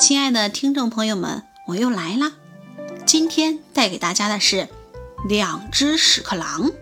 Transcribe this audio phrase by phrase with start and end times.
[0.00, 2.32] 亲爱的听众朋友们，我又来啦！
[3.06, 4.68] 今天带给大家的是
[5.28, 6.72] 两只屎壳郎。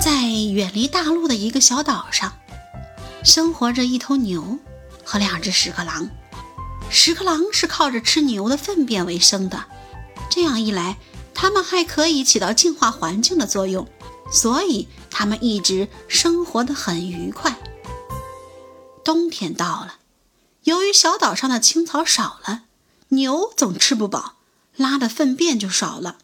[0.00, 2.32] 在远离大陆的一个小岛上，
[3.24, 4.58] 生活着一头牛
[5.04, 6.08] 和两只屎壳郎。
[6.90, 9.64] 屎壳郎是靠着吃牛的粪便为生的，
[10.30, 10.96] 这样一来，
[11.34, 13.86] 它们还可以起到净化环境的作用，
[14.32, 17.56] 所以它们一直生活得很愉快。
[19.04, 19.96] 冬天到了。
[20.68, 22.64] 由于小岛上的青草少了，
[23.08, 24.34] 牛总吃不饱，
[24.76, 26.18] 拉的粪便就少了，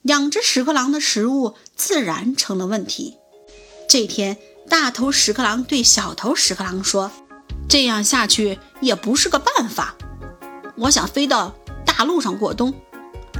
[0.00, 3.18] 两只屎壳郎的食物自然成了问题。
[3.86, 4.38] 这天，
[4.70, 7.10] 大头屎壳郎对小头屎壳郎说
[7.68, 9.94] ：“这样下去也不是个办法，
[10.76, 11.54] 我想飞到
[11.84, 12.72] 大陆上过冬。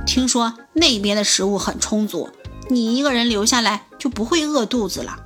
[0.05, 2.29] 听说那边的食物很充足，
[2.69, 5.21] 你一个人留下来就不会饿肚子了。”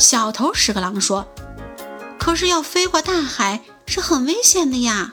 [0.00, 1.28] 小头屎壳郎说。
[2.22, 5.12] 可是要飞过大海是很危险的呀。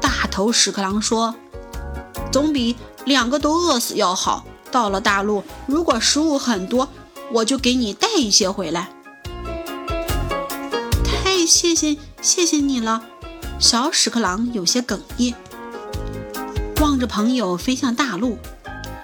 [0.00, 1.34] 大头屎壳郎说
[2.30, 4.46] ：“总比两个都饿死要好。
[4.70, 6.88] 到了大陆，如果食物很多，
[7.32, 8.92] 我就给你带一些回来。”
[11.02, 13.02] 太谢谢谢谢你了，
[13.58, 15.34] 小屎壳郎有些哽咽，
[16.80, 18.38] 望着朋友飞向大陆。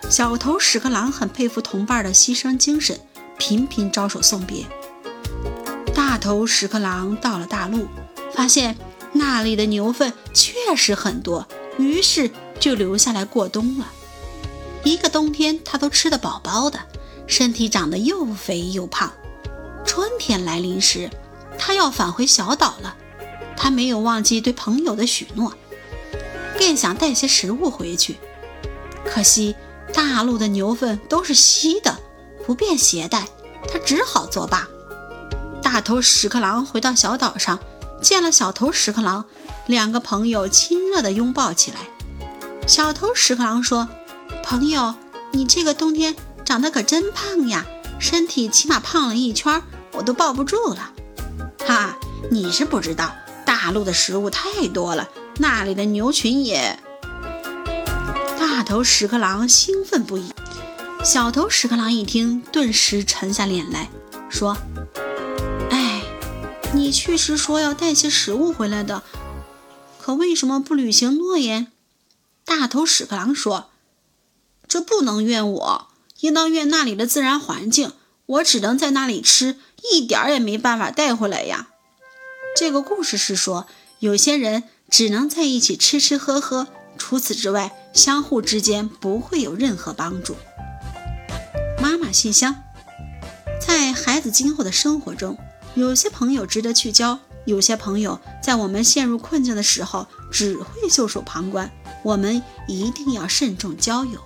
[0.08, 3.00] 小头屎壳郎很佩服同伴的牺牲精神，
[3.36, 4.64] 频频招手送别。
[6.16, 7.88] 大头屎壳郎到了大陆，
[8.32, 8.74] 发现
[9.12, 13.92] 那里的牛粪确实很多，于是就留下来过冬了。
[14.82, 16.78] 一个冬天，他都吃得饱饱的，
[17.26, 19.12] 身体长得又肥又胖。
[19.84, 21.10] 春天来临时，
[21.58, 22.96] 他要返回小岛了。
[23.54, 25.52] 他没有忘记对朋友的许诺，
[26.56, 28.16] 便想带些食物回去。
[29.04, 29.54] 可惜
[29.92, 31.98] 大陆的牛粪都是稀的，
[32.46, 33.28] 不便携带，
[33.70, 34.66] 他只好作罢。
[35.76, 37.58] 大头屎壳郎回到小岛上，
[38.00, 39.26] 见了小头屎壳郎，
[39.66, 41.76] 两个朋友亲热地拥抱起来。
[42.66, 43.86] 小头屎壳郎说
[44.42, 44.94] ：“朋友，
[45.32, 46.16] 你这个冬天
[46.46, 47.66] 长得可真胖呀，
[47.98, 50.92] 身体起码胖了一圈，我都抱不住了。”
[51.68, 51.98] 哈，
[52.30, 53.12] 你是不知道，
[53.44, 56.80] 大陆的食物太多了，那里的牛群也……
[58.40, 60.32] 大头屎壳郎兴奋不已。
[61.04, 63.90] 小头屎壳郎一听，顿时沉下脸来
[64.30, 64.56] 说。
[66.76, 69.02] 你去时说要带些食物回来的，
[69.98, 71.72] 可为什么不履行诺言？
[72.44, 73.70] 大头屎壳郎说
[74.68, 75.88] ：“这不能怨我，
[76.20, 77.92] 应当怨那里的自然环境。
[78.26, 79.56] 我只能在那里吃，
[79.90, 81.68] 一点儿也没办法带回来呀。”
[82.54, 83.66] 这个故事是说，
[84.00, 90.36] 有些人只能在一起吃吃喝喝，除此之外，相互之间不会有任何帮助。
[91.80, 92.54] 妈妈信箱，
[93.66, 95.38] 在孩子今后的生活中。
[95.76, 101.70] 有些朋友值得去交，有些朋友在我们陷入困境的时候只会袖手旁观。
[102.02, 104.18] 我们一定要慎重交友。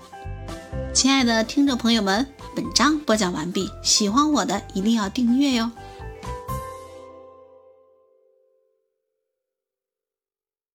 [0.95, 2.25] 亲爱的听众朋友们，
[2.55, 5.73] 本章播讲完毕，喜欢我的一定要订阅哟。